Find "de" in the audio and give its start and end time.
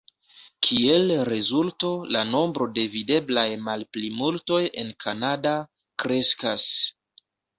2.79-2.85